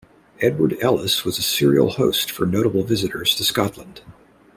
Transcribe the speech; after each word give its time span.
Edward 0.39 0.75
Ellice 0.81 1.23
was 1.23 1.37
a 1.37 1.43
serial 1.43 1.91
host 1.91 2.31
for 2.31 2.47
notable 2.47 2.81
visitors 2.83 3.35
to 3.35 3.43
Scotland. 3.43 4.01